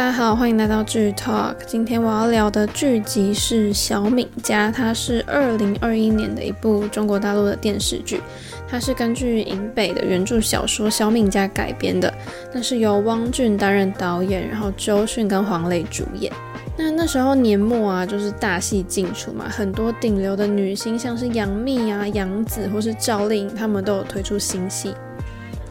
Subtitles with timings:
[0.00, 1.56] 大家好，欢迎来到剧 Talk。
[1.66, 8.18] 今天我要聊的剧集是《小敏家》，它是二零二一年的一部中国大陆的电视剧，
[8.66, 12.10] 它是根据尹北的原著小说《小敏家》改编的。
[12.50, 16.32] 那是由汪俊担任导演，然后周迅跟黄磊主演。
[16.78, 24.94] 那那时候年末啊，就是大戏进出嘛，很多顶流的女星，像是杨幂啊、杨紫或是赵丽颖，他们都有推出新戏。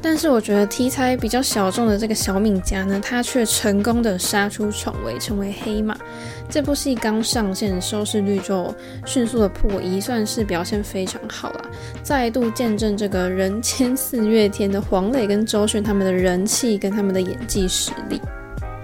[0.01, 5.95] 但是我觉得题材比较小众的这个小敏家呢，他却成功的杀出重围，成为黑马。
[6.49, 8.73] 这部戏刚上线，收视率就
[9.05, 11.65] 迅速的破一，算是表现非常好了，
[12.01, 18.19] 再度见证这个人间四月天的黄磊跟周迅他们的人气跟他们的演技实力。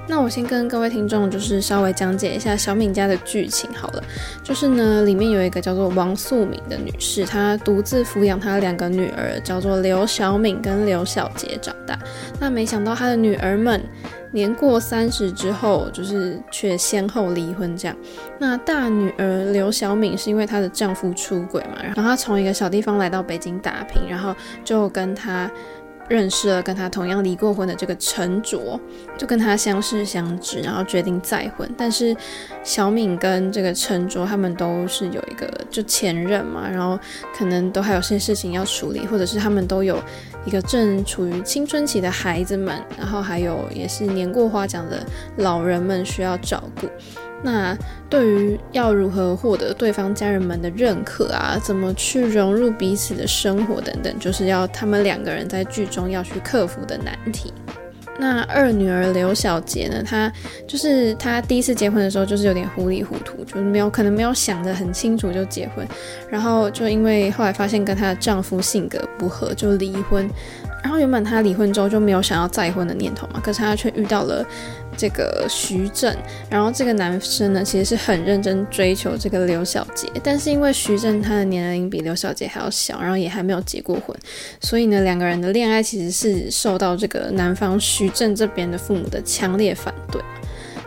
[0.08, 4.04] 那我先跟各位听众就是稍微讲解一下小敏家的剧情好了，
[4.44, 11.98] 就是呢，里面有一个叫做王素敏的女士，她独自抚养她两个女儿，叫做刘小敏跟刘小杰长大。
[12.39, 13.81] 那没想到她的女儿们
[14.31, 17.98] 年过三十之后，就是却先后离婚这样。
[18.38, 25.50] 那大女儿刘小敏是因为她的丈夫出轨嘛，然后她从一个小地方来到北京打拼，然后就跟她。
[26.08, 28.80] 认识了跟他同样离过婚的这个陈卓，
[29.17, 31.70] 就跟他相识相知，然后决定再婚。
[31.78, 32.16] 但是
[32.64, 37.00] 小敏跟这个陈卓他们都是有一个就前任嘛，然后
[37.36, 40.02] 可能都还有些事情要处理，或者是他们都有
[40.45, 45.06] 一个正处于青春期的孩子们，然后还有也是年过花甲的
[45.38, 46.88] 老人们需要照顾。
[47.46, 47.78] 那
[48.10, 57.54] 对于要如何获得对方家人们的认可啊，怎么去融入彼此的生活等等，就是要他们两个人在剧中要去克服的难题。
[58.18, 60.32] 那二女儿刘小杰呢，她
[60.66, 65.86] 就是她第一次结婚的时候就是有点糊里糊涂，就是没有可能没有想得很清楚就结婚，
[66.30, 70.28] 然后就因为后来发现跟她的丈夫性格不合就离婚。
[70.86, 74.45] 然后原本他离婚之后就没有想要再婚的念头嘛，可是他却遇到了
[74.95, 76.15] 这个徐正，
[76.48, 84.15] 然后这个男生呢其实是很认真追求这个刘小杰，但是因为徐正他的年龄比刘小杰还要小，然后也还没有结过婚，
[84.61, 90.21] 所以呢两个人的恋爱其实是受到这个男方徐正这边的父母的强烈反对。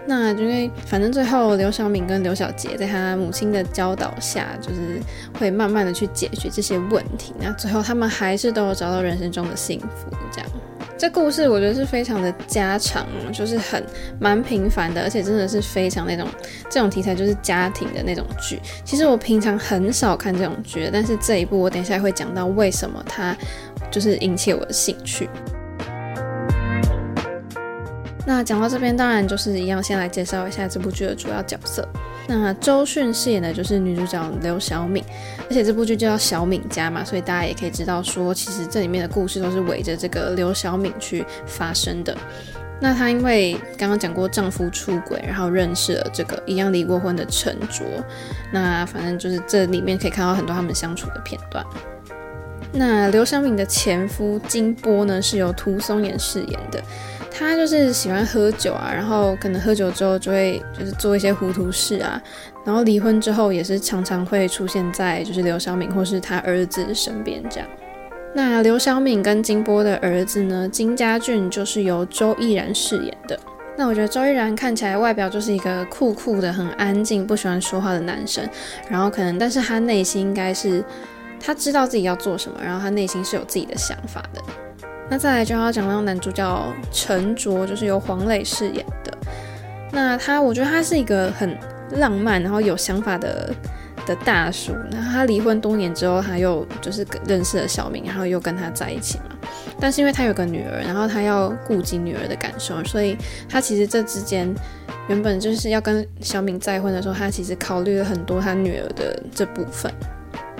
[0.08, 4.98] 那因为反正最后刘小敏跟刘小杰在他母亲的教导下，就是
[5.38, 7.34] 会慢慢的去解决这些问题。
[7.38, 10.10] 那最后他们还是都有找到人生中的幸福。
[10.32, 10.50] 这样，
[10.96, 13.84] 这故事我觉得是非常的家常，就是很
[14.18, 16.26] 蛮平凡的，而且真的是非常那种
[16.70, 18.58] 这种题材就是家庭的那种剧。
[18.86, 23.36] 其实我平常很少看这种剧，但是这一部我等一下会讲到为什么它
[23.90, 25.28] 就是引起我的兴趣。
[28.28, 31.88] 那讲到这边，当然就是一样，先来介绍一下这部剧的主要角色。
[32.28, 35.02] 那周迅饰演的就是女主角刘小敏，
[35.48, 42.14] 而且这部剧就叫《小敏家》嘛，所以大家也可以知道说，其实这里面的故事都是围着这个刘小敏去发生的。
[42.78, 47.86] 那她因为刚刚讲过丈夫出轨，然后认识了这个一样离过婚的陈卓。
[48.52, 51.64] 那反正就是这里面可以看到很多他们相处的片段。
[52.70, 56.78] 那刘小敏的前夫金波呢，是由涂松岩饰演的。
[57.38, 62.20] 他就是喜欢喝酒啊，然后可能喝酒之后就会就是做一些糊涂事啊，
[62.64, 67.68] 然后离婚之后也是常常会出现在就是刘晓敏或是他儿子身边这样。
[68.34, 73.38] 那刘晓敏跟金波的儿子呢，金家俊就是由周奕然饰演的。
[73.76, 78.44] 那我觉得周逸然看起来外表就是一个酷酷的、很安静、不喜欢说话的男生，
[78.90, 80.84] 然后可能但是他内心应该是
[81.40, 84.42] 他知道自己要做什么，然后他内心是有自己的想法的。
[85.10, 89.16] 那再来就要讲到男主角陈卓，就是由黄磊饰演的。
[89.90, 91.56] 那他，我觉得他是一个很
[91.92, 93.54] 浪漫，然后有想法的
[94.06, 94.74] 的大叔。
[94.90, 99.24] 那他离婚多年之后，他又就是认识了小敏，然后又跟他在一起嘛。
[99.80, 103.16] 但是因为他有个女儿，然后他要顾及女儿的感受，所以
[103.48, 104.54] 他其实这之间
[105.08, 109.90] 原本就是要跟小敏再婚的时候，他其实考虑了很多他女儿的这部分。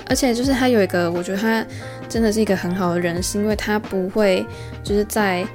[0.08, 1.64] 而且就是他有一个，我觉得他
[2.08, 4.46] 真的是一个很好的人，是因为他不会
[4.82, 5.46] 就是在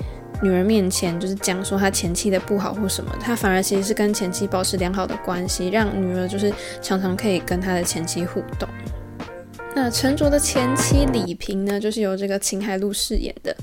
[0.42, 8.68] 女儿面前就是讲说他前妻的不好或什么，他反而其实是跟前妻保持良好的关系，让女儿就是常常可以跟他的前妻互动。
[9.76, 13.56] 那陈卓的前妻李萍呢，就是由这个秦海璐饰演的。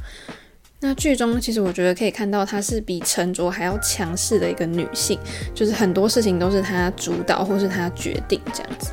[0.80, 5.18] 那剧中其实我觉得可以看到，她是比陈卓还要强势的一个女性，
[5.54, 8.90] 就是很多事情都是她主导或是她决定这样子。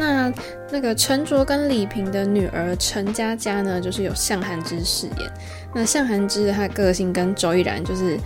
[0.00, 0.32] 那
[0.72, 5.30] 那个陈卓跟李萍的女儿陈佳佳呢，就是有向涵之饰演。
[5.74, 8.18] 那向涵之她的个性跟周依然就是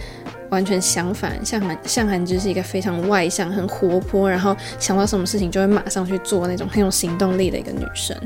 [0.51, 1.45] 完全相反。
[1.45, 8.17] 向涵向涵之是一个非常外向、很活泼，然后想到什么事情就会马上去做那种很有行动力的一个女生。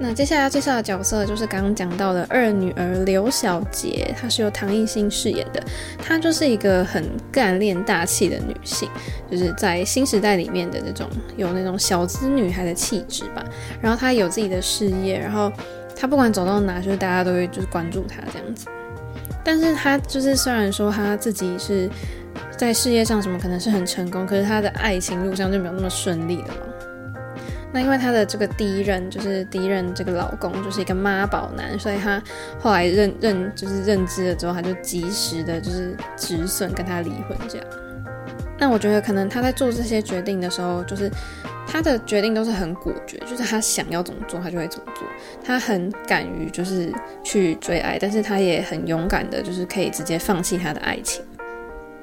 [0.00, 5.60] 那接下来要介绍的角色就是刚刚讲到的二女儿刘晓杰，她是由唐艺昕饰演的。
[5.98, 8.88] 她就是一个很干练大气的女性，
[9.28, 13.44] 就是在新时代里面的那种有那种小资女孩的气质吧。
[13.80, 15.52] 然后她有自己的事业，然后
[15.96, 18.68] 她不管走到哪，就是大家都会就是关注她这样子。
[19.42, 21.90] 但是她就是虽然说她自己是
[22.56, 26.60] 在事业上什么可能是很成功，可是她的爱情路上就没有那么顺利的嘛。
[27.72, 32.22] 那因为她的这个第一任就是第一任这个老公就是一个妈宝男，所以她
[32.58, 37.66] 后来认认就是认知了之后，她就及时的就是止损跟他离婚这样。
[38.58, 41.10] 那我觉得可能她在做这些决定的时候，就是
[41.66, 45.06] 她的决定都是很果决，就是她想要怎么做，她就会怎么做。
[45.44, 46.92] 她很敢于就是
[47.22, 51.22] 去追爱，但是她也很勇敢的，就是可以直接放弃她的爱情。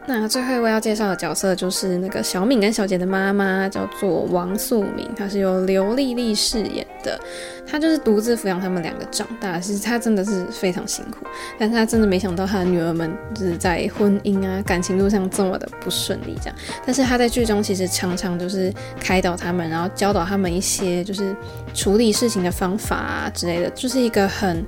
[0.08, 7.20] 那最后一位要介绍的角色就是那个小敏跟小杰的妈妈，叫做王素敏，她是由刘丽丽饰演的。
[7.66, 11.26] 她就是独自抚养他们两个长大，其实她真的是非常辛苦，
[11.58, 16.56] 但是她真的没想到她的女儿们就是在婚姻啊、感情路上这么的不顺利这样。
[16.86, 21.36] 但是她在剧中其实常常就是开导他们，然后教导他们一些就是
[21.74, 24.64] 处理事情的方法啊之类的，就是一个很，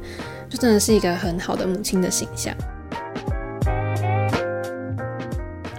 [0.50, 2.52] 就真的是一个很好的母亲的形象。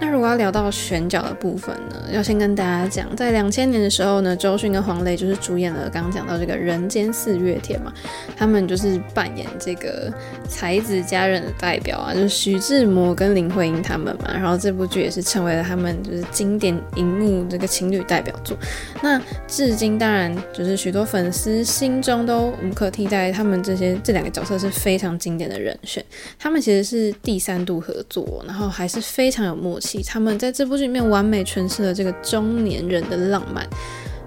[0.01, 7.93] 那如果要聊到选角的部分呢，要先跟大家讲，在两千年的时候呢，周迅跟黄磊就是主演了刚刚讲到这个《人间四月天》嘛，
[8.37, 10.11] 他们就是扮演这个
[10.47, 18.57] 才子佳人的代表啊，就是徐志摩跟林徽因他们嘛，然后这部剧也是成为了他们就是经典荧幕这个情侣代表作。
[19.01, 26.03] 那至今当然就是许多粉丝心中都无可替代，他们这些这两个角色是非常经典的人选。
[26.37, 29.88] 他们其实是第三度合作，然后还是非常有默契。
[29.97, 33.67] 他们在这部剧里面完美诠释了这个中年人的浪漫。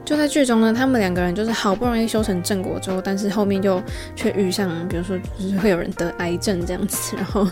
[0.05, 3.81] 就在剧中呢，他们两个人就是好不容易修成正果之后，但是后面又
[4.17, 7.49] 却遇上，比如说就是会有人得癌症这样子，然后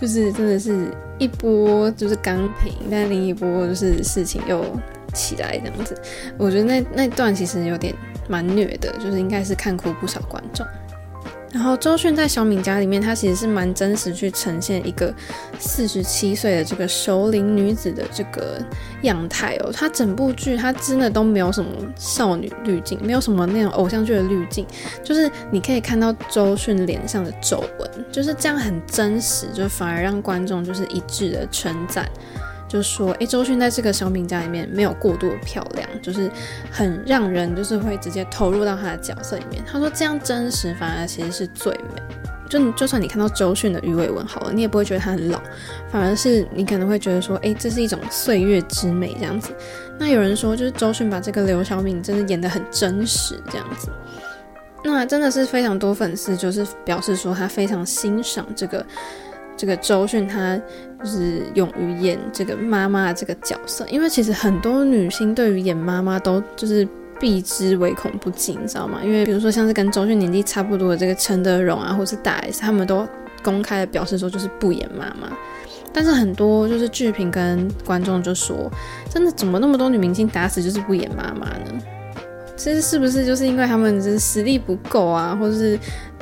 [0.00, 0.88] 就是真的是
[1.18, 4.64] 一波就是刚平，但另一波就是事情又
[5.14, 5.96] 起来这样子。
[6.36, 7.94] 我觉得那那段其实有点
[8.28, 10.66] 蛮虐的，就是应该是看哭不少观众。
[11.52, 15.14] 然后周迅在小敏家里面，她其实是蛮真实去呈现一个
[15.58, 18.58] 四十七岁的这个熟龄女子的这个
[19.02, 19.70] 样态哦。
[19.70, 24.66] 她整部剧她真的都没有什么少女滤镜，没有什么那种偶像剧的滤镜，
[25.04, 32.08] 就是你可以看到周迅脸上的皱纹，就是这样很真实，就反而让观众就是一致的称赞。
[32.72, 36.30] 就说，诶，周迅在这个小敏家里面没有过度漂亮，就是
[36.70, 39.62] 很让人就是会直接投入到她的角色里面。
[39.70, 42.00] 他说这样真实反而其实是最美。
[42.48, 45.38] 就就算你看到周迅的鱼尾纹好了，你也不会觉得她很老，
[45.90, 49.54] 反而是你可能会觉得说，诶，这是一种岁月之美这样子。
[49.98, 53.90] 那有人说，就是周迅把这个刘晓敏真的演得很真实这样子。
[54.82, 58.86] 那真的是非常多粉丝就是表示说，他非常欣赏这个。
[59.56, 60.60] 这个周迅她
[61.02, 66.86] 就是勇于演这个妈妈的这个角色，因为其实很多女星对于演妈妈都就是
[67.20, 69.00] 避之唯恐不及，你知道吗？
[69.04, 73.06] 因为比如说像是跟周迅年纪差不多的这个陈德容啊，或是大 S，他们都
[73.42, 75.28] 公开的表示说就是不演妈妈。
[75.92, 78.70] 但是很多就是剧评跟观众就说，
[79.10, 81.80] 真的怎么那么多女明星打死就是不演妈妈呢？
[82.56, 85.78] 其实是不是就是因为他们就是实力不够啊，或者是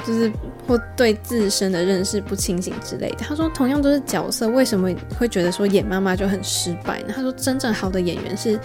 [0.07, 0.31] 就是
[0.67, 3.19] 或对自身的认识不清醒之类的？
[3.19, 7.13] 他说，同样都是角色，为什么会觉得说演妈妈就很失败呢？
[7.15, 8.59] 他说，真正好的演员是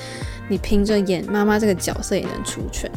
[0.48, 2.90] 你凭着演妈妈这个角色也能出圈。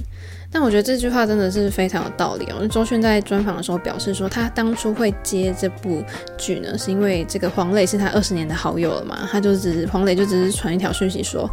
[0.50, 2.66] 但我觉得这句话真的是非常有道理哦。
[2.68, 6.02] 周迅在专访的时候表示说，他当初会接这部
[6.38, 9.28] 剧呢，是因为这个黄磊是他二十年的好友了嘛。
[9.30, 11.47] 他就只是黄磊就只是传一条讯息说，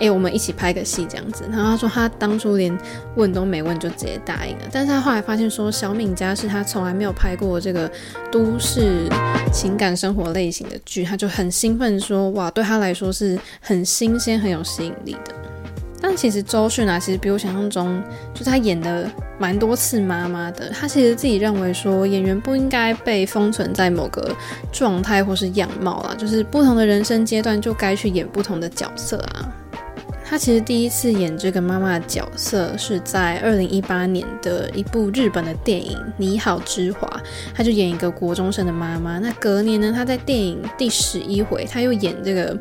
[0.00, 1.44] 哎，我们一起拍个戏这样子。
[1.48, 2.76] 然后他说他当初连
[3.14, 4.64] 问都没问就直接答应了。
[4.72, 7.90] 但是他后来发现说，小敏家是他从来没有拍过这个
[8.30, 9.08] 都市
[9.52, 15.34] 情感生活类型的剧，他就很兴奋说，哇，对他来说是很新鲜、很有吸引力的。
[16.02, 19.06] 但其实周迅啊，其实比我想象中，就是他演的
[19.38, 20.70] 蛮多次妈妈的。
[20.70, 24.34] 他其实自己认为说，演员不应该被封存在某个
[24.72, 29.52] 状态或是样貌啦，就是不同的人生阶段就该去演不同的角色啊。
[30.30, 37.08] 她其实第一次演这个妈妈的角色是在二零一八年的一部日本的电影《你好，之华》，
[37.52, 39.18] 她就演一个国中生的妈妈。
[39.18, 42.56] 那隔年呢，她在电影第十一回，她又演这个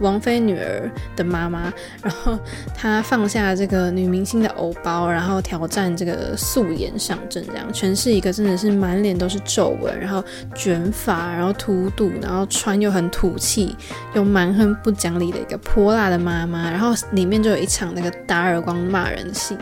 [0.00, 1.72] 王菲女儿的妈妈。
[2.02, 2.38] 然后
[2.74, 10.22] 她放下这个女明星的偶包，然后挑战这个素颜上阵，这样全是一个真的是满脸都是皱纹，然后
[10.54, 13.76] 卷发，然后秃肚，然后穿又很土气，
[14.14, 16.94] 又蛮横不讲理的一个泼辣的妈妈，然后。
[17.12, 19.56] 里面就有一场那个打耳光骂人的戏，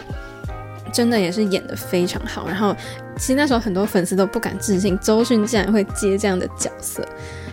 [0.92, 2.46] 真的也是演得非常好。
[2.48, 2.74] 然后
[3.16, 7.06] 其实那时候很多粉丝都不敢置信，周迅竟然会接这样的角色。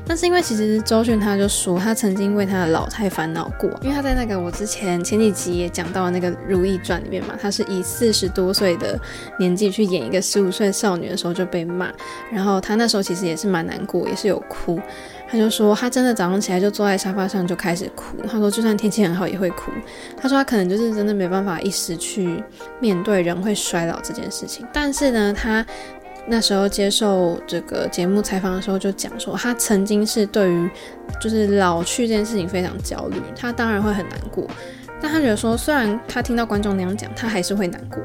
[0.08, 9.00] 那是因为其实周迅他就说他曾经为他的老态烦恼过，因为他在那个我之前前几集也讲到那个《如懿传》里面嘛，他是以四十多岁的
[9.40, 11.92] 年纪去演一个十五岁少女的时候就被骂，
[12.32, 14.80] 然后他那时候其实也是蛮难过，也是有哭。
[15.28, 19.72] 他就说他真的早上起来就坐在沙发上就开始哭，他说就算天气很好也会哭。
[20.16, 22.44] 他说他可能就是真的没办法一时去
[22.80, 25.66] 面对人会衰老这件事情，但是呢，他。
[26.28, 30.70] 那时候接受这个节目采访的时候，就讲说他曾经是对于
[31.22, 34.48] 就是老去这件事情非常焦虑，他当然会很难过，
[35.00, 38.00] 但他觉得说虽然他听到观众那样讲，他还是会难过，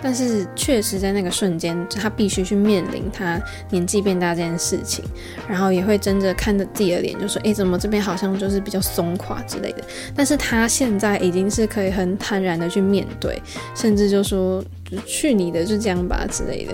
[0.00, 3.38] 但是确实在那个瞬间，他必须去面临他
[3.68, 5.04] 年纪变大这件事情，
[5.46, 9.84] 然后也会争着看着自己的脸，就说诶，怎么这边好像就是比较松垮之类的，
[10.16, 13.40] 但是他现在已经是可以很坦然的去面对，
[13.74, 14.64] 甚至就说
[15.04, 16.72] 去你的，就这样吧之类的。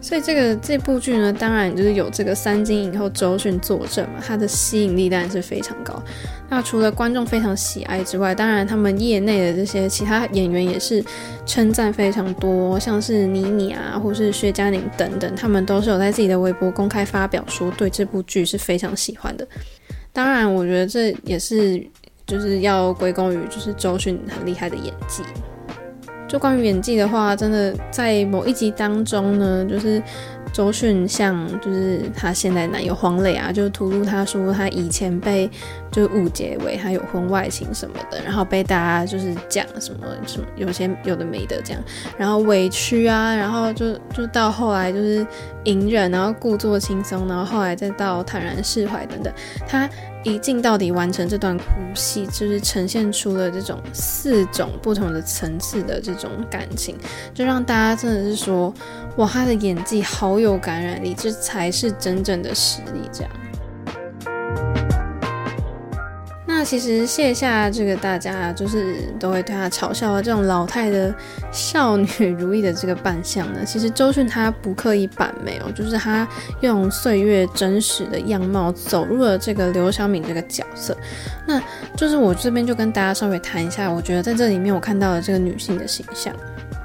[0.00, 6.02] 所以这个这部剧呢，当然就是有这个三金影后周迅坐镇嘛，它的吸引力当然是非常高。
[6.48, 11.04] 那除了观众非常喜爱之外，当然他们业内的这些其他演员也是
[11.46, 19.46] 称赞非常多，像是倪妮啊，或是薛佳凝等等，他们都是有在自己的微博公开发表说对这部剧是非常喜欢的。
[20.12, 21.80] 当然，我觉得这也是
[22.26, 25.22] 就是要归功于就是周迅很厉害的演技。
[26.30, 30.00] 就关于演技的话，真的在某一集当中呢，就是
[30.52, 35.50] 周迅像就是她现在男友黄磊啊，就吐露她说她以前被
[35.90, 41.82] 就误解为他有婚外情什么的，然后被大家就是讲什么什么有些有的没的这样，
[42.16, 45.26] 然后委屈啊，然后就就到后来就是
[45.64, 49.32] 隐忍，然后故作轻松，然后后来再到坦然释怀等等，
[49.66, 49.88] 他。
[50.22, 56.94] 一镜到底完成这段哭戏，就是呈现出了这种四种不同的层次的这种感情，
[57.32, 58.70] 就让大家真的是说，
[59.16, 63.32] 哇，他的演技好有感染力，这才是真正的实力，这样。
[66.60, 71.10] 那其实卸下这个大家就是都会对他嘲笑的这种老态的
[71.50, 76.28] 少女如意的这个扮相呢，其实周迅她不刻意扮美哦，就是她
[76.60, 80.94] 用岁月真实的样貌走入了这个刘晓敏这个角色。
[81.46, 81.58] 那
[81.96, 86.36] 就是我这边就跟大家稍微谈一下，我觉得在这里面我看到了这个女性的形象，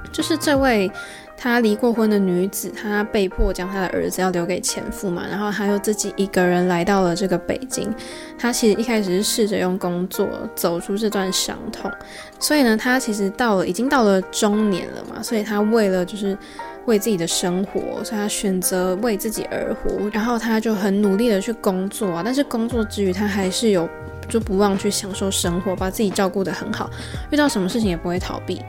[0.10, 0.89] 就是这位。
[1.38, 7.94] 她离过婚的女子，她被迫将她的儿子要留给前夫嘛，然后她又自己一个人来到了这个北京。
[8.38, 11.92] 她其实一开始是试着用工作走出这段伤痛，
[12.39, 16.38] 所以呢，她其实到了已经到了中年了嘛，所以她为了就是
[16.86, 23.88] 为自己的生活，所以她选择为自己而活，然后她就很努力的去工作啊，但是工作之余，她还是有
[24.27, 26.89] 就不忘去享受生活，把自己照顾得很好，
[27.32, 28.62] 遇到什么事情也不会逃避。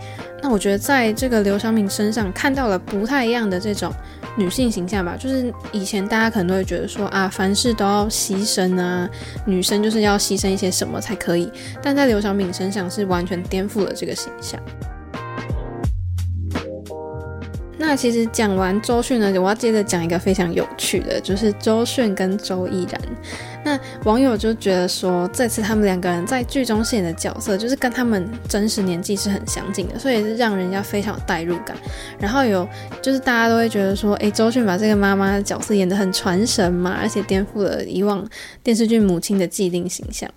[0.43, 3.93] 那我觉得在这个刘晓敏身上看到了不太一样的这种
[4.37, 9.09] 女性形象吧，就是以前大家可能都会觉得说啊，凡事都要牺牲啊，
[9.45, 11.51] 女生就是要牺牲一些什么才可以，
[11.83, 14.61] 但在刘晓敏身上是完全颠覆了这个形象。
[17.79, 23.01] 那其实讲完周迅呢，我要接着讲一个非常有趣的，就是周迅跟周依然。
[23.67, 31.77] 那网友就觉得说，这次他们两个人在剧中饰演的角色，就是跟他们真实年纪是很相近的，所以是让人家非常有代入感。
[32.17, 32.67] 然后有
[33.03, 38.25] 就是大家都会觉得说，诶，周迅把这个妈妈的角色演得很传神嘛，而且颠覆了以往
[38.63, 40.31] 电视剧母亲的既定形象。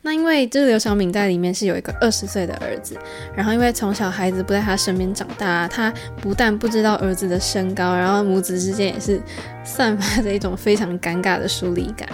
[0.00, 2.96] 那因为就是刘晓敏在里面是有一个二十岁的儿子，
[3.36, 9.20] 然后因为从小孩子不在他身边长大，他不但不知道儿子的身高，然后母子之间也是
[9.62, 12.08] 散发着一种非常尴尬的疏离感。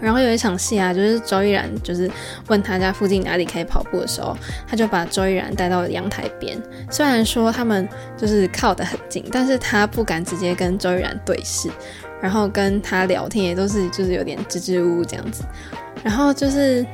[0.00, 2.10] 然后有一场戏啊，就是周依然就是
[2.48, 4.36] 问他家附近哪里可以跑步的时候，
[4.66, 6.60] 他就把周依然带到阳台边。
[6.90, 11.70] 虽然说他们就是靠得很近，但是他不敢直接跟周依然对视，
[12.20, 15.44] 然后跟他聊天也都是就是有点支支吾吾这样子。
[16.04, 16.84] 然后就是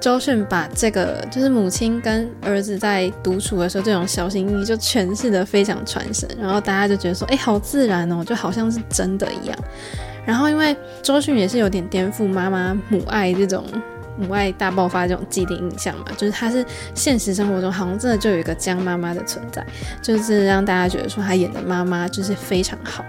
[0.00, 9.58] 周迅把这个就是母亲跟儿子在独处的时候这种小心翼翼就诠释得非常传神，然后大家就觉得说，哎，好自然哦，就好像是真的一样。
[10.26, 13.64] 然后，因为周迅也是有点颠覆妈妈母爱这种
[14.18, 16.64] 母爱大爆发这种既定印象嘛，就是她是
[16.94, 19.64] 现实生活中好像真的就有一个江妈妈的存在，
[20.02, 23.04] 就是让大家觉得说她演的妈妈就是非常好。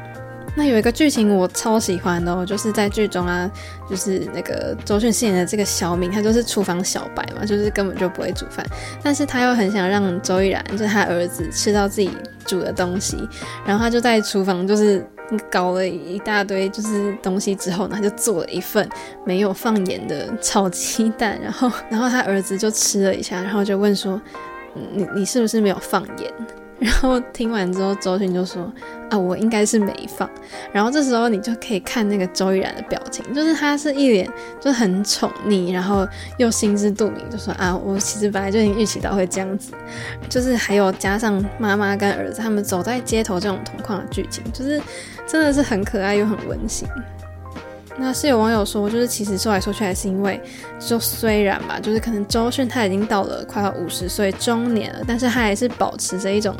[0.55, 3.49] 那有一个剧情我超喜欢的哦，就是在剧中啊，
[3.89, 8.65] 就是那个周迅饰演的这个小敏，她就是厨房小白嘛，就是根本就不会煮饭，
[9.01, 12.09] 但是她又很想让周依然，就是她儿子吃到自己
[12.45, 13.17] 煮的东西，
[13.65, 15.03] 然后她就在厨房就是。
[15.51, 18.87] 搞了一大堆就是东西之后呢，他就做了一份
[19.25, 24.21] 没有放盐的炒鸡蛋，然后然后他儿子就吃了一下，然后就问说
[24.93, 26.31] ：“你你是不是没有放盐？”
[26.79, 28.71] 然后听完之后，周迅就说
[29.09, 30.29] ：“啊，我应该是没放。”
[30.71, 34.29] 然后这时候你就可以看那个周依然的表情，就是他是一脸
[34.59, 36.07] 就很宠溺，然后
[36.37, 39.71] 又心知肚明，就说：“啊，我其实本来就已经预期到会这样子。”
[40.29, 44.79] 就是还有加上妈妈跟儿子他们走在街头这种同框的剧情，就是
[45.25, 46.87] 真的是很可爱又很温馨。
[47.99, 50.39] 那是有网友说，就是其实说来说去还是因为，
[50.79, 56.55] 就虽然吧，就是可能周迅她已经到了快要五十岁中年了，但是她还是保持着一种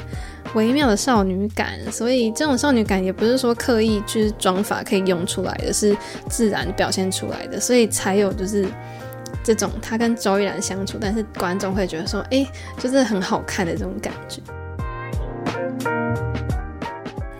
[0.56, 5.96] 微妙的少女感，所以这种少女感也不是说刻意就是妆发可以用出来的，是
[6.28, 8.66] 自然表现出来的，所以才有就是
[9.44, 12.46] 这种她跟周依然相处，但是观众会觉得说，哎、
[12.80, 14.42] 就是很好看的这种感觉。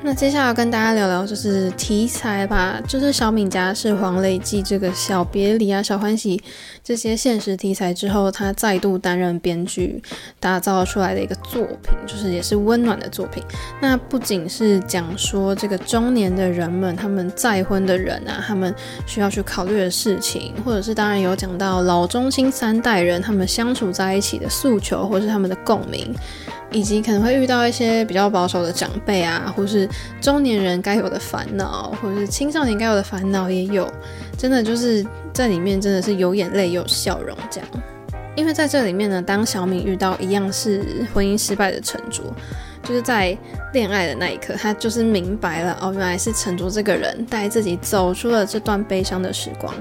[0.04, 6.42] 那接下来跟大家聊聊就是题材吧，就是小敏家是黄磊继这个小别离啊、小欢喜
[6.84, 10.02] 这些现实题材之后，他再度担任编剧
[10.40, 13.44] 打造出来的一个作品，就是也是温暖的作品。
[13.82, 18.74] 那不仅是讲说这个中年的人们，他们再婚的人啊，他们
[19.06, 26.16] 需要去考虑的事情，或者是当然有讲到老中青三代人他们相处在一起的诉求，或是他们的共鸣。
[26.72, 29.88] 以及可能会遇到一些比较保守的长辈啊，或是
[30.22, 33.90] 中年人该有的烦恼，或者是青少年该有的烦恼也有，
[34.38, 37.70] 真的就是在里面真的是有眼泪有笑容这样。
[38.36, 40.84] 因为在这里面呢，当小敏遇到一样是
[41.14, 42.26] 婚姻失败的陈卓，
[42.84, 43.36] 就是在
[43.74, 49.74] 恋爱的那一刻，他就是明白了哦，原来是陈卓这个人带自己走出了这段悲伤的时光。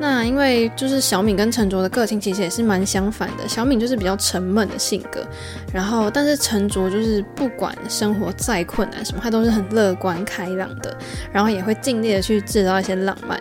[0.00, 5.22] 那因为就是小敏跟陈卓的个性其实也是蛮相反的，小敏就是比较沉闷的性格，
[5.74, 10.96] 然后但是陈卓就是不管生活再困难什么，他都是很乐观开朗的，
[11.30, 13.38] 然后也会尽力的去制造一些浪漫。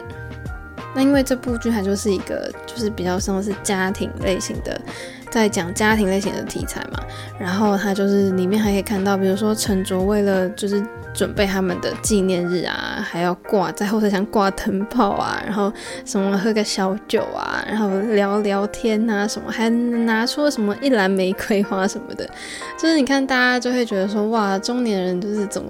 [0.93, 4.81] 那因为这部剧它就是一个就是比较像是家庭类型的，
[5.29, 6.99] 在讲家庭类型的题材嘛，
[7.39, 10.83] 然后它就是里面还可以看到，比如说陈卓为了就是。
[11.11, 15.73] 准备他们的纪念日啊，还要挂在后车厢挂灯泡啊，然后
[16.05, 22.29] 什么喝个小酒啊，然后聊聊天啊，什么还拿出了什么一篮玫瑰花什么的，
[22.77, 25.69] 就是你看大家就会觉得说哇，中年人就是怎么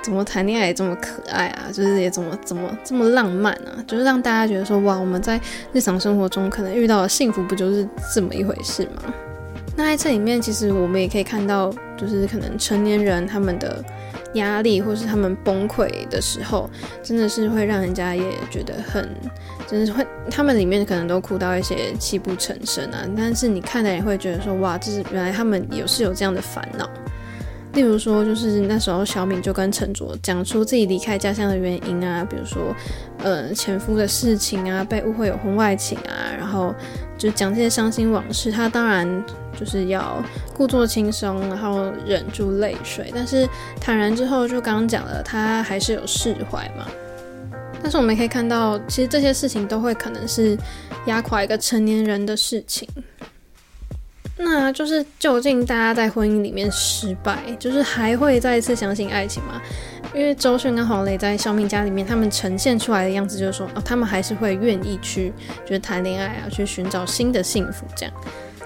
[0.00, 5.38] 怎么谈恋爱也这么可爱啊，就是也怎么怎么这么浪漫啊，就是让大家觉得说哇，我们在
[5.72, 8.95] 日常生活中可能遇到的幸福不就是这么一回事吗？
[9.76, 13.84] 那在这里面其实我们也可以看到，就是可能成年人他们的。
[14.34, 16.68] 压力，或是他们崩溃的时候，
[17.02, 19.08] 真的是会让人家也觉得很，
[19.66, 22.98] 真的是会，他们里面可能都哭到一些泣不成声啊。
[23.16, 26.86] 但是你看了也会觉得说，哇，这是原来他们也是有这样的烦恼。
[27.72, 32.74] 例如说，就是那时候小敏就跟陈卓讲出自己离开家乡的原因啊，比如说，
[33.22, 36.74] 呃，前夫的事情啊，被误会有婚外情啊，然后
[37.16, 38.50] 就讲这些伤心往事。
[38.50, 39.24] 他当然
[39.58, 40.22] 就是要
[40.54, 43.48] 故作轻松，然后忍住泪水，但是
[43.80, 46.86] 坦然之后，就刚刚讲了，他还是有释怀嘛。
[47.82, 50.56] 但是我们可以看到，其实这些事情都会可能是
[51.06, 52.88] 压垮一个成年人的事情。
[54.38, 59.62] 那就是究竟大家在婚姻里面失败，就是还会再一次相信爱情吗？
[60.16, 65.30] 因为周迅跟黄磊在小敏家里面，他们呈现出来的样子就是说，哦，他们还是会愿意去，
[65.66, 68.14] 就是谈恋爱啊，去寻找新的幸福这样。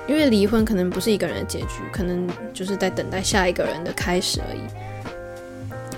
[0.06, 4.60] 因为离婚可能不是一个人的结局，可能就是在等待下一个人的开始而已。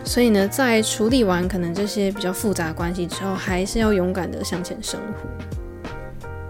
[0.03, 5.29] 所以呢，在处理完可能这些比较复杂关系之后，还是要勇敢的向前生活。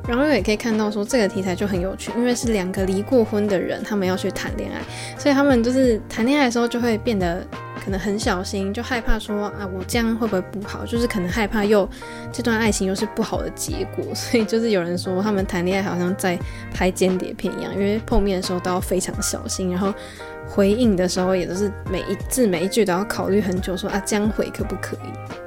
[0.09, 4.81] 然后也可以看到，说这个题材就很有趣，因为是两个离过婚的人，他们要去谈恋爱，
[5.19, 7.45] 所以他们就是谈恋爱的时候就会变得
[7.83, 10.87] 可能很小心，就害怕说啊，我这样会不会不好？
[10.87, 11.89] 就是可能害怕又
[12.33, 16.39] 这段爱情又是不好的结果，所以就是有人说他们谈恋爱好像在
[16.73, 19.93] 拍间谍片一样，因为碰面的时候都要非常小心，然后
[20.49, 25.42] 回应的时候也都是每一字每一句都要考虑很久说，啊这样回可不可以？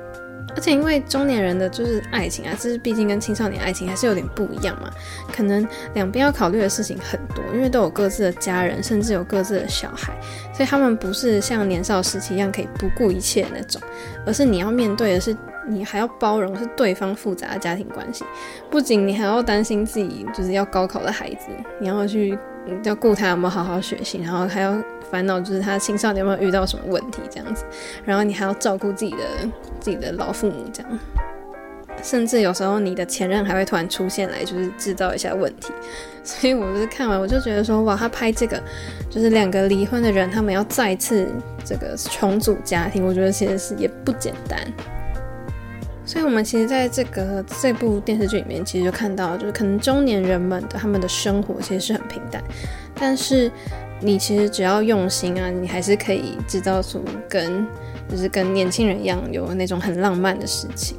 [0.55, 4.89] 而且因为中年人的就是爱情啊，就是毕竟跟青少年爱情还是有点不一样嘛，
[5.31, 10.13] 可能两边要考虑的事情很多，因为都有各自的家人，甚至有各自的小孩，
[10.53, 13.81] 所以他们不是像年少时期一样可以不顾一切的那种，
[14.25, 15.35] 而是你要面对的是，
[15.67, 18.23] 你还要包容是对方复杂的家庭关系，
[18.69, 21.47] 不仅你还要担心自己就是要高考的孩子，
[21.79, 22.37] 你要去
[22.83, 24.75] 要顾他有没有好好学习，然后还要。
[25.11, 27.63] 烦恼就是他青少年有没有遇到什么问题这样子，
[28.03, 29.17] 然后你还要照顾自己的
[29.79, 30.99] 自己的老父母这样，
[32.01, 35.71] 甚至有时候你的前任还会突然出现来，就是制造一下问题。
[36.23, 38.61] 所以我就是看完我就觉得说，哇，他拍这个
[39.07, 41.29] 就是两个离婚的人，他们要再次
[41.63, 44.59] 这个重组家庭，我觉得其实是也不简单。
[46.05, 52.43] 所以我们其实在这个这部电视剧里面，其实就看到，就是可能中年人们的他们的生活其实是很平淡，
[52.93, 53.51] 但是。
[54.01, 57.65] 你其实只要用心啊，你还是可以制造出跟
[58.09, 60.97] 就是跟年轻人一样有那种很浪漫的事情。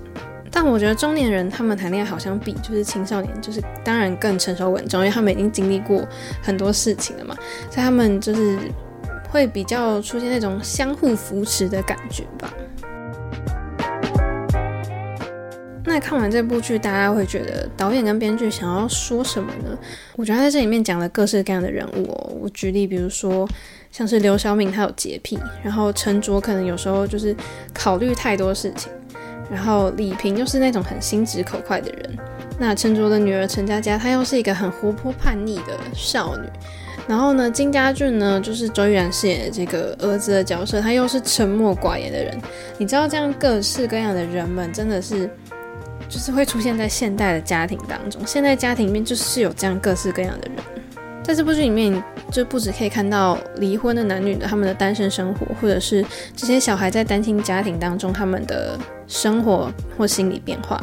[0.51, 6.09] 但我觉得中年人他们谈恋爱好像比就是青少年就是当然更成熟稳重，因为他们已经经历过
[6.43, 7.37] 很多事情了嘛，
[7.71, 8.59] 所以他们就是
[9.29, 12.53] 会比较出现那种相互扶持的感觉吧。
[15.97, 19.75] 那看完这部剧，大家会觉得导演跟编剧想要说什么呢？
[20.15, 22.37] 我觉得他在这里面讲了各式各样的人物哦。
[22.39, 23.49] 我举例，比如说
[23.91, 27.35] 像是刘晓敏，她有洁癖，然后陈卓可能有时候就是
[27.73, 28.93] 考虑太多事情，
[29.51, 32.19] 然后李萍又是那种很心直口快的人。
[32.59, 36.47] 那陈卓的女儿陈佳佳，她又是一个很活泼叛逆的少女。
[37.09, 42.39] 然后呢，金家俊呢，就是周依然饰演的这个儿子的角色，他又是沉默寡言的人。
[42.77, 45.31] 你知道，这样各式各样的人们，真的是。
[46.09, 50.57] 就是会出现在现代的家庭当中，现代家庭里面就是有这样各式各样的人。
[51.23, 56.05] 在这部剧里面，就不止可以看到离婚的男女的他们的单身生活，或者是
[56.37, 60.81] 这些小孩在单亲家庭当中他们的生活或心理变化。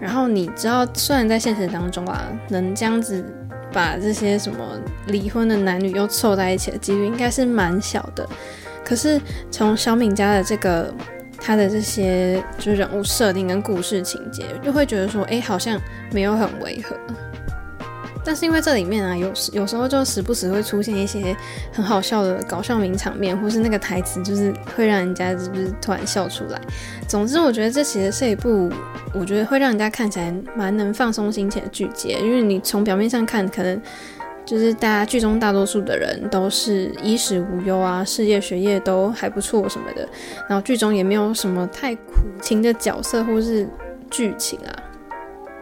[0.00, 3.24] 然后你知道，虽然在现实当中啊，能这样子
[3.72, 4.58] 把这些什么
[5.06, 8.28] 离婚的男女又凑在一起的几率应该是蛮小的，
[8.84, 9.20] 可是
[9.52, 10.92] 从小敏家的这个。
[11.46, 15.80] 他的这些就是人物设定跟故事情节，就会觉得说，哎，好像
[16.10, 16.96] 没有很违和。
[18.24, 21.36] 但是因为这里面啊，有时有时候就时不时会出现一些
[21.72, 26.60] 很好笑的搞笑名场面，或是那个台词就是会让人家就是突然笑出来。
[27.06, 28.68] 总之，我觉得这其实是一部
[29.14, 33.80] 我觉得会让人家看起来蛮能放松心情的剧集，因为你从表面上看可能。
[34.46, 40.08] 就是大家剧中大多数的人都是衣食无忧啊，事业学业都还不错什么的，
[40.48, 43.68] 然后剧中也没有什么太苦情的角色或是
[44.08, 44.72] 剧情啊。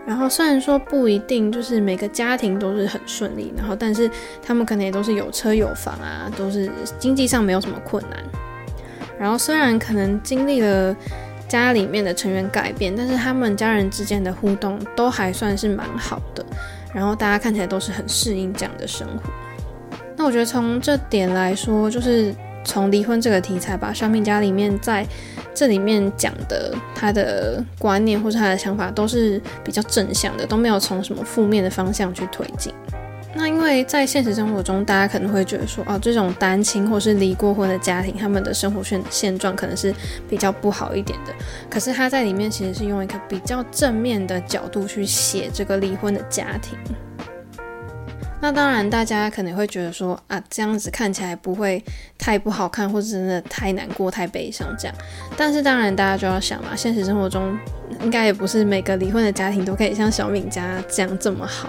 [0.06, 4.10] 然后虽然说不一定就是每个家庭都是很顺利，然后但是
[4.42, 8.22] 他们可能也都是有车有房啊，都是经济上没有什么困难。
[9.18, 10.94] 然后虽然可能经历了
[11.48, 16.44] 家里面的成员改变，但是他们家人之间的互动都还算是蛮好的。
[16.94, 19.30] 然后大家看起来都是很适应这样的生活。
[20.16, 22.32] 那我觉得从这点来说，就是
[22.64, 25.04] 从离婚这个题材吧，小敏家里面在
[25.52, 32.72] 这里面讲的他的观念或者他的想法都是比较正向的，都没有从什么负面的方向去推进。
[33.36, 39.92] 那因为在现实生活中，大家可能会觉得说，哦，这种单亲或是离过婚的家庭，他们的生活现现状可能是
[40.28, 41.34] 比较不好一点的。
[41.68, 46.78] 可是他在里面其实是用一个比较正面的角度去写这个离婚的家庭。
[48.40, 51.82] 那当然，大家可能会觉得说，啊，这样子看起来不会
[52.16, 54.94] 太不好看，或者真的太难过、太悲伤这样。
[55.36, 57.58] 但是当然，大家就要想嘛，现实生活中
[58.02, 61.68] 应该也不是每个离婚的家庭都可以像小敏家这样这么好。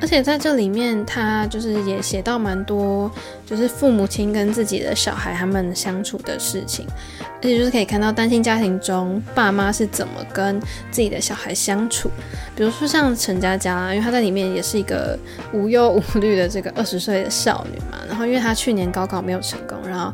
[0.00, 3.10] 而且在这里面，他就是也写到蛮多，
[3.44, 6.86] 就是父母亲跟自己的小孩他们相处的事情，
[7.20, 10.60] 而且就是可以看到单亲家庭中爸妈是怎么跟
[10.92, 12.08] 自己的小孩相处。
[12.54, 15.18] 比如说像陈佳佳，因为她在里面也是一个
[15.52, 20.12] 无忧无虑的这个二十岁的少女嘛，然后因为她去年高考没有成功，然后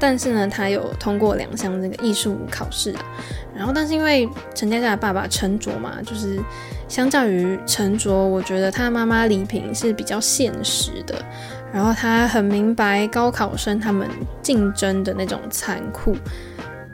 [0.00, 3.04] 但是呢，她有通过两项那个艺术考试啊，
[3.54, 6.40] 然后但是因为陈佳佳的爸爸陈卓嘛，就是。
[6.88, 11.20] 相较于陈卓，我觉得他妈妈李萍是比较现实的，
[11.72, 14.08] 然后他很明白高考生他们
[14.42, 16.16] 竞争的那种残酷。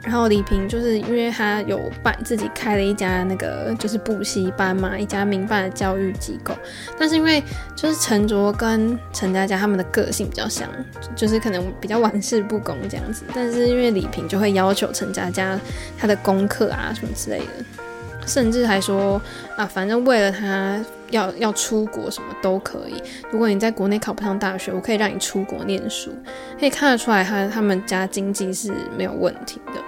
[0.01, 6.53] 然后李萍就是因为他有办自己开了一家那个就是补习班嘛，一家民办的教育机构。
[6.99, 7.41] 但是因为
[7.73, 10.67] 就是陈卓跟陈佳佳他们的个性比较像，
[11.15, 13.23] 就是可能比较玩世不恭这样子。
[13.33, 15.57] 但是因为李萍就会要求陈佳佳
[15.97, 17.82] 他的功课啊什么之类的。
[18.25, 19.21] 甚至还说
[19.57, 23.01] 啊，反正为了他要要出国，什么都可以。
[23.31, 26.11] 如果你在国内考不上大学，我可以让你出国念书。
[26.59, 29.81] 可以看得出来，他他们家经济是没有问题的。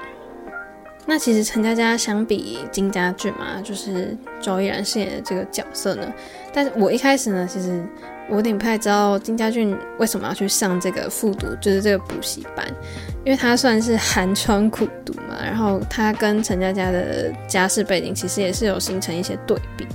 [1.06, 6.12] 那其实陈佳佳相比金家俊嘛，就是周依然饰演的这个角色呢，
[6.54, 7.84] 但是我一开始呢，其实。
[8.30, 12.66] 我有点不太知道金家俊为什么要去上这个复读，就是这个补习班，
[13.24, 19.86] 因为他算是寒窗苦读嘛，然后他跟陈佳佳的家世背景其实也是有形成一些对比。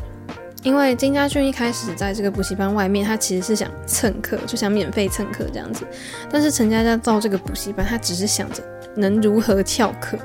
[0.63, 5.87] 因为金家俊一开始在这个补习班外面，他其实是想蹭课，就想免费蹭课这样子，
[6.31, 8.63] 但是陈佳佳到这个补习班，他只是想着
[8.95, 10.19] 能如何翘课，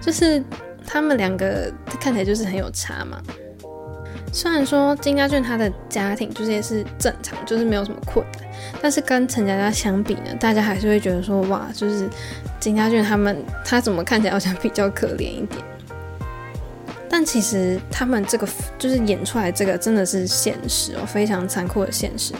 [0.00, 0.42] 就是
[0.86, 1.70] 他们两个
[2.00, 3.20] 看起来就是很有差嘛。
[4.34, 8.48] 虽然说金家俊他的家庭就是也是正常，就是没有什么困难，
[8.80, 12.08] 但是跟陈佳佳相比呢，大家还是会觉得说哇，就是
[12.58, 15.62] 金家俊他们他怎么看起来好像比较可怜一点。
[17.10, 22.32] 但其实他们这个就是演出来这个真的是现实哦，非常残酷的现实。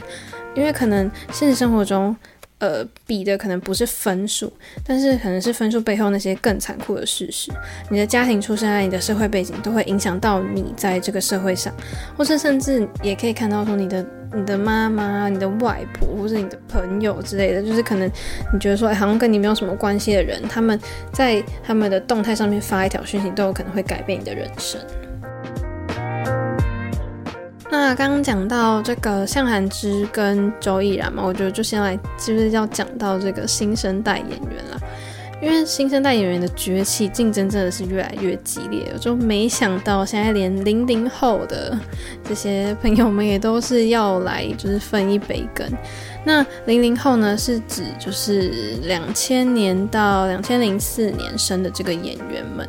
[0.55, 2.15] 因为可能现实生活中
[2.63, 4.53] 呃，比的可能不是分数，
[4.87, 7.51] 但是可能是分数背后那些更残酷的事实。
[7.91, 11.75] 你的家庭出身啊，你的社会背景都会影响到你在这个社会上，
[12.17, 18.09] 或是甚至也可以看到说你的你的妈妈、你的外婆，或是你的朋友之类的，就是可能
[18.53, 20.79] 你觉得说，好像跟你没有什么关系的人，他们
[21.13, 24.81] 在他们的动态上面发一条讯息，都有可能会改变你的人生。
[27.73, 34.81] 那刚刚讲到这个向涵之跟周逸然嘛，我觉得就先来就是要讲到这个新生代演员了，
[35.41, 41.75] 因为新生代演员的崛起竞争真的是越来越激烈，我就没想到现在连零零后的
[42.23, 45.67] 这些朋友们也都是要来就是分一杯羹。
[46.25, 52.69] 那零零后呢，是指就是两千年到两千零四年生的这个演员们。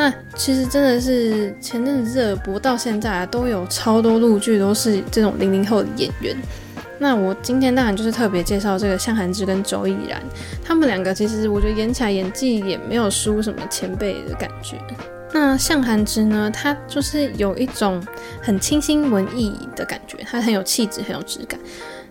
[0.00, 6.34] 那其实真的是前阵子热播到现在啊，都有超多陆剧都是这种零零后的演员。
[6.98, 10.18] 那我今天当然就是特别介绍这个向涵之跟周逸然，
[10.64, 14.78] 他们两个其实我觉得演起来演技也没有输什么前辈的感觉。
[15.34, 18.02] 那向涵之呢，他就是有一种
[18.40, 21.60] 很清新文艺的感觉，他很有气质，很有质感。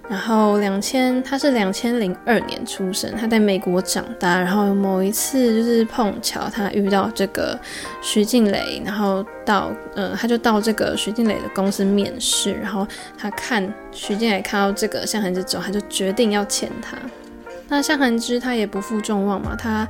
[0.09, 4.39] 然后两千，他是两千零二年出生，他在美国长大。
[4.39, 7.57] 然后某一次就是碰巧，他遇到这个
[8.01, 12.53] 徐静蕾，然后到呃，他就到这个徐静蕾的公司面试。
[12.53, 16.97] 然后他看徐静蕾看到这个向涵之之后，他就决定要签他。
[17.67, 19.87] 那向涵之他也不负众望嘛，他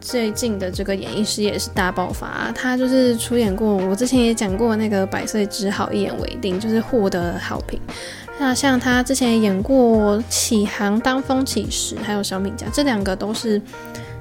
[0.00, 2.50] 最近的这个演艺事业也是大爆发。
[2.54, 7.78] 他就是出演过，我之前也讲过那个《百岁之好，一言为定》，就是获得好评。
[8.38, 13.60] 那像他之前演过《启航》《当风起时》，还有《小敏家》，这两个都是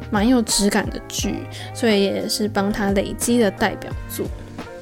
[0.10, 1.36] 蛮有质感的剧，
[1.74, 4.26] 所以也是帮他累积的代表作。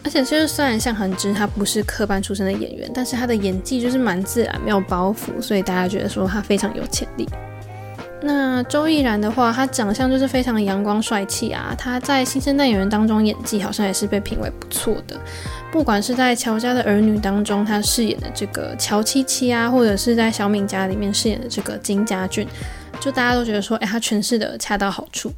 [0.03, 7.27] 而且就是虽然像恒之他不是科班出身的演员，但是他的演技就是蛮自然，没有包袱，所以大家觉得说他非常有潜力。
[8.25, 15.15] 那周逸然的话，他长相就是非常阳光帅气啊，他在新生代演员当中演技好像也是被评为不错的。
[15.71, 22.47] 不管是在乔家的儿女当中，他饰演的这个乔七七啊，或者是在小敏家里面饰演的这个金家俊，
[22.99, 25.31] 就大家都觉得说，哎，他诠释的恰到好处。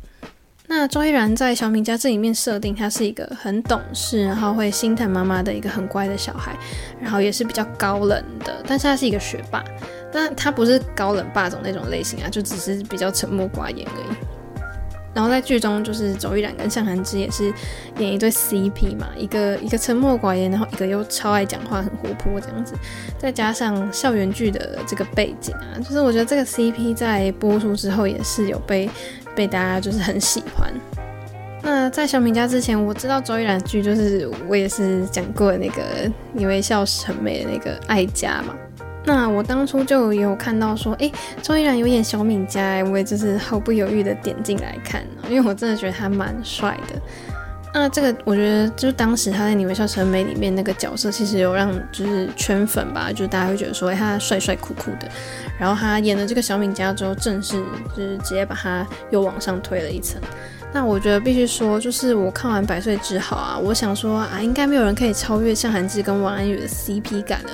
[0.70, 6.56] 那周逸然在小敏家这里面设定，他是一个很懂事，然后会心疼妈妈的一个很乖的小孩，
[7.02, 9.64] 然后也是比较高冷的，但是他是一个学霸，
[10.12, 14.18] 但他不是高冷霸总那种类型啊，就只是比较沉默寡言而已。
[15.14, 17.52] 然后在剧中，就是周逸然跟向涵之也是
[17.98, 22.76] 演一对 CP 嘛，一个一个沉默寡言，然后一个又超爱讲话，很活泼这样子。
[23.18, 28.88] 再加上校园剧的这个背景啊，就是我觉得这个 CP 在播出之后也是有被
[29.36, 30.72] 被大家就是很喜欢。
[31.64, 35.82] 那在小敏家之前，我知道周逸然剧就是我也是讲过那个
[36.36, 38.56] 因为笑时很美的那个爱家嘛。
[39.08, 41.10] 那我当初就有看到说，诶，
[41.42, 47.02] 周依然有演小敏家，我也就是毫不犹豫的点进来看，因为我真的觉得他蛮帅的。
[47.74, 55.08] 那这个我觉得，就当时他在《你微笑时很美》里面那个角色，其实有让就是圈粉吧，就大家会觉得说，诶，他帅帅酷酷的。
[55.58, 57.64] 然后他演了这个小敏家之后，正式
[57.96, 60.20] 就是直接把他又往上推了一层。
[60.74, 67.50] 那我觉得必须说，就是我看完《百岁之好》啊，我想说啊，应该没有人可以超越向涵之跟王安宇的 CP 感了。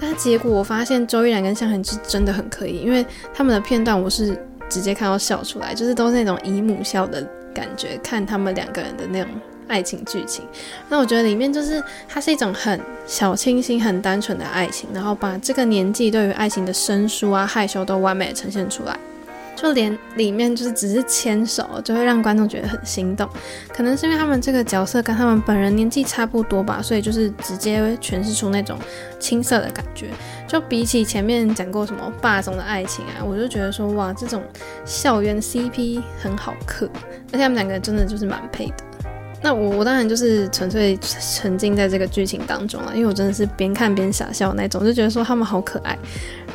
[0.00, 9.30] 但结果我发现周依然跟向恒之真的很可以，因为他们的片段我是直接看到笑出来，就是都是那种姨母笑的感觉，看他们两个人的那种
[9.66, 10.44] 爱情剧情。
[10.88, 18.96] 那我觉得里面就是它是一种很小清新、很单纯的爱情，然后把这个年纪对于爱情的生疏啊、害羞都完美呈现出来。
[19.60, 23.28] 就连里面就是只是牵手，就会让观众觉得很心动。
[23.74, 28.78] 可能是因为他们这个角色跟他们本人年纪差不多吧，所以就是直接诠释出那种
[29.18, 30.10] 青涩的感觉。
[30.46, 34.42] 就比起前面讲过什么霸总的爱情啊，我就觉得说哇，这种
[34.84, 36.88] 校园 CP 很好磕，
[37.32, 38.74] 而且他们两个真的就是蛮配的。
[39.40, 45.96] 那我我当然就是纯粹沉浸在这个剧情当中了，因为我真的是边看边傻笑那种，就觉得说他们好可爱。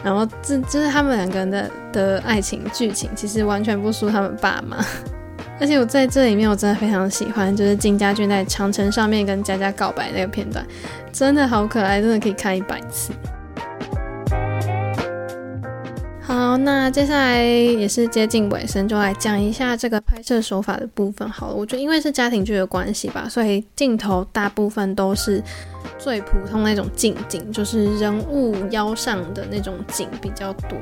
[0.04, 4.78] 然后这就是他们两个人的的爱情剧情，其实完全不输他们爸妈。
[5.60, 10.66] 而且我在这里面我真的非常喜欢，就是金家俊在长城上面跟佳佳告白那个片段，
[11.12, 13.13] 真的好可爱，真的可以看一百次。
[16.25, 21.29] 好，那接下来也是接近尾声，就来讲一下这个拍摄手法的部分。
[21.29, 25.43] 好了，我觉得因为是家庭剧的关系吧，所以镜头大部分都是
[25.99, 30.77] 最普通那种近景，就是人物腰上的那种景比较多。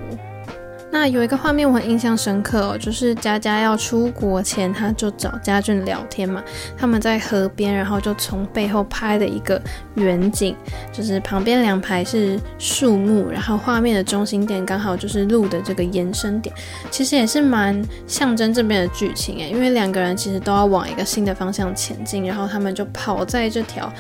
[0.93, 6.43] 那有一个画面我很印象深刻哦，就是佳佳要出国前，他就找家俊聊天嘛。
[6.77, 9.60] 他们在河边，然后就从背后拍了一个
[9.95, 10.54] 远景，
[10.91, 16.54] 就是旁边两排是树木，然后画面的中心点刚好就是路的这个延伸点，
[16.91, 23.91] 其实也是蛮象征这边的剧情诶，因为两个人其实都要往一个新的方向前进，然后他们就跑在这条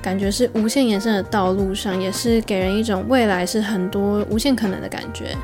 [0.00, 5.36] 感觉是无限延伸的道路上，也是给人一种未来是很多无限可能的感觉。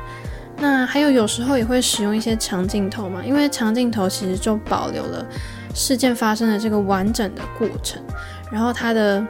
[0.57, 5.25] 那还有有时候也会使用一些长镜头嘛，因为长镜头其实就保留了
[5.73, 8.01] 事件发生的这个完整的过程，
[8.51, 9.25] 然后它的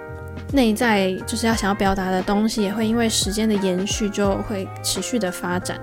[0.53, 5.77] 内在就是要想要表达的东西，也会因为时间的延续就会持续的发展。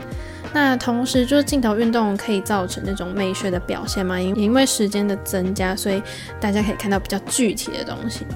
[0.54, 6.02] 那同时就是镜头运动可以造成这种美学的表现嘛，因因为时间的增加，所以
[6.38, 8.26] 大家可以看到比较具体的东西。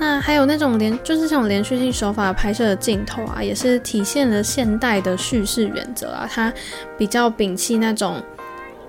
[0.00, 6.26] 那还有那种连就是这种连续性手法拍摄的镜头啊，也是体现了现代的叙事原则啊。
[6.32, 6.50] 它
[6.96, 8.20] 比较摒弃那种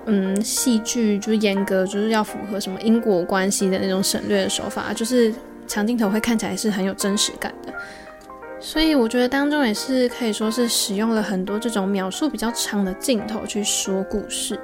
[0.06, 5.32] 嗯戏剧就是严格就是要符合什么因果关系的那种省略的手法，就是
[5.66, 7.74] 长镜头会看起来是很有真实感的。
[8.58, 14.58] 所以我觉得当中也是可以说是使用了很多这种描述比较长的镜头去说故事。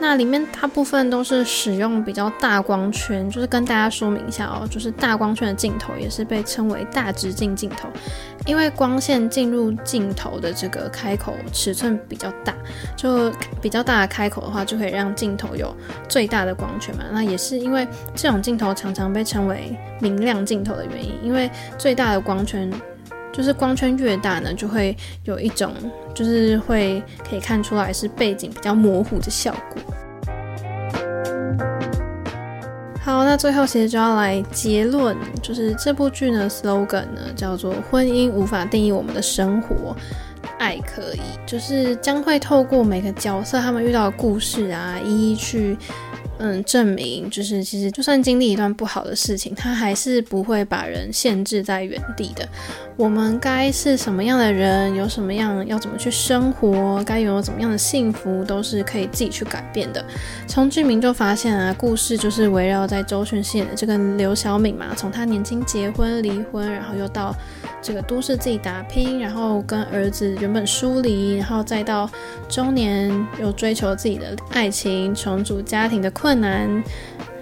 [0.00, 7.88] 那里面大部分都是使用比较大光圈，就是跟大家说明一下哦，就是大光圈的镜头也是被称为大直径镜头，
[8.46, 12.54] 因为光线进入镜头的这个开口尺寸比较大，
[12.96, 15.74] 就比较大的开口的话，就可以让镜头有
[16.08, 17.04] 最大的光圈嘛。
[17.12, 22.70] 那也是因为这种镜头常常被称为明亮镜头的原因，因为最大的光圈。
[23.38, 25.72] 就是光圈越大呢，就会有一种，
[26.12, 29.80] 就是会可以看出来是背景比较模糊的效果。
[33.00, 39.96] 好，那最后其实就要来结论，就是这部剧呢，slogan 呢叫做“婚姻无法定义我们的生活，
[40.58, 45.78] 爱可以”，就是将会透过每个角色他们遇到的故事啊，一一去。
[46.38, 52.48] 嗯，证明就是其实就算经历一段不好的事情，他还是不会把人限制在原地的。
[52.96, 60.04] 我们该是什么样的人，有什么样要怎么去生活，该拥有怎么样的幸福，都是可以自己去改变的。
[60.46, 67.34] 从剧名就发现啊，故事就是围绕在周迅饰演的这个刘晓敏嘛，从她年轻结婚、离婚，然后又到
[67.82, 72.08] 这个都市自己打拼，然后跟儿子原本疏离，然后再到
[72.48, 73.10] 中年
[73.40, 76.38] 又追求自己的爱情，重组家庭的困。
[76.38, 76.84] 难，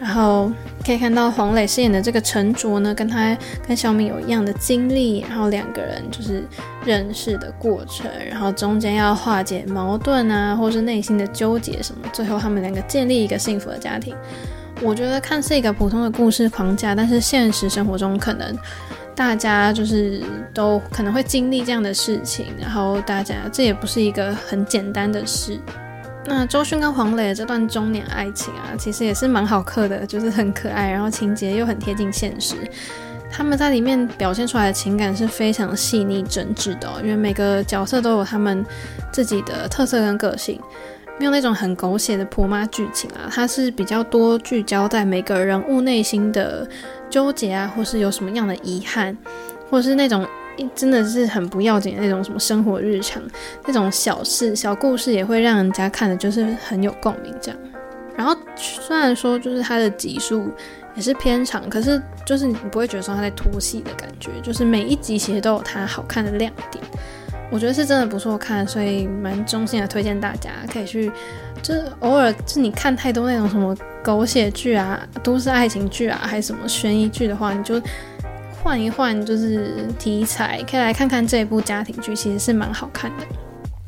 [0.01, 0.51] 然后
[0.83, 3.37] 可以看到黄磊饰演的这个陈卓呢，跟他
[3.69, 6.43] 跟小敏有一样的经历，然后两个人就是
[6.83, 14.17] 认识的过程，然后中间要化解矛盾啊，或是内心的纠结什么，最后他们两个建立一个幸福的家庭。
[14.81, 18.57] 我觉得看似一个普通的故事框架，但是现实生活中可能
[19.17, 25.59] 大家就是都可能会经历这样的事情，然后大家这也不是一个很简单的事。
[26.27, 32.57] 那周迅跟黄磊这段中年爱情啊，其实也是蛮好磕的，就是很可爱，然后情节又很贴近现实。
[33.31, 38.65] 他们在里面表现出来的情感是非常细腻真挚的，因为每个角色都有他们
[39.13, 40.61] 自己的特色跟个性，
[41.19, 46.67] 没有那种很狗血的婆妈剧情啊，它是比较多聚焦在每个人物内心的
[47.11, 49.17] 纠结啊，或是有什么样的遗憾，
[49.71, 50.27] 或是那种。
[50.75, 53.23] 真的是很不要紧的那种什么生活日常
[53.67, 57.61] 那种小事小故事，也会让人家看的就是很有共鸣这样。
[58.17, 60.49] 然后虽然说就是它的集数
[60.95, 66.83] 也是偏长，可是就是你不会觉得说它在拖戏的感觉，就是每一集其实都有它好看的亮点。
[67.51, 71.11] 我觉得是真的不错看，所以蛮衷心的推荐大家可以去，
[71.63, 77.81] 就是偶尔就你看太多那种什么狗血剧啊、都市爱情剧啊，还是什么悬疑剧的话，你就。
[78.65, 83.25] 换一换就是题材，可以来看看这一部家庭剧，其实是蛮好看的。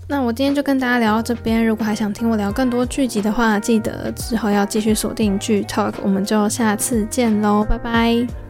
[0.07, 8.47] 那我今天就跟大家聊到这边，如果还想听我聊更多剧集的话，记得之后要继续锁定剧 Talk，我们就下次见喽，拜拜。